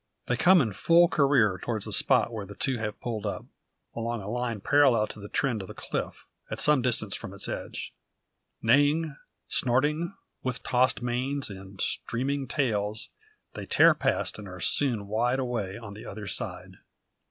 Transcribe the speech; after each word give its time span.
They 0.25 0.35
come 0.35 0.61
in 0.61 0.73
full 0.73 1.07
career 1.09 1.59
towards 1.61 1.85
the 1.85 1.93
spot 1.93 2.33
where 2.33 2.47
the 2.47 2.55
two 2.55 2.79
have 2.79 2.99
pulled 2.99 3.27
up 3.27 3.45
along 3.95 4.19
a 4.23 4.27
line 4.31 4.59
parallel 4.59 5.05
to 5.05 5.19
the 5.19 5.29
trend 5.29 5.61
of 5.61 5.67
the 5.67 5.75
cliff, 5.75 6.25
at 6.49 6.57
some 6.57 6.81
distance 6.81 7.13
from 7.13 7.35
its 7.35 7.47
edge. 7.47 7.93
Neighing, 8.63 9.15
snorting, 9.47 10.15
with 10.41 10.63
tossed 10.63 11.03
manes, 11.03 11.51
and 11.51 11.79
streaming 11.79 12.47
tails, 12.47 13.09
they 13.53 13.67
tear 13.67 13.93
past, 13.93 14.39
and 14.39 14.47
are 14.47 14.59
soon 14.59 15.05
wide 15.05 15.37
away 15.37 15.77
on 15.77 15.93
the 15.93 16.07
other 16.07 16.25
side. 16.25 16.77